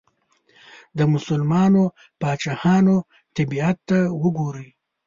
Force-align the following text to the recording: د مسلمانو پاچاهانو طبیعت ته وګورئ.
د 0.97 0.99
مسلمانو 1.13 1.83
پاچاهانو 2.21 2.95
طبیعت 3.35 3.77
ته 3.89 3.97
وګورئ. 4.21 4.67